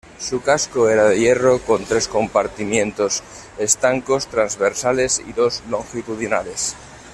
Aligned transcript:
Su 0.17 0.41
casco 0.41 0.89
era 0.89 1.07
de 1.09 1.19
hierro 1.19 1.59
con 1.59 1.85
tres 1.85 2.07
compartimientos 2.07 3.21
estancos 3.59 4.25
transversales 4.25 5.19
y 5.27 5.31
dos 5.31 5.61
longitudinales. 5.69 6.73